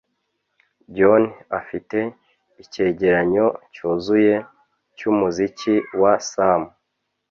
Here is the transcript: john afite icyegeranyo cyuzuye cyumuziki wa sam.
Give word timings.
john 0.95 1.23
afite 1.59 1.97
icyegeranyo 2.63 3.45
cyuzuye 3.73 4.33
cyumuziki 4.97 5.73
wa 6.01 6.13
sam. 6.31 6.61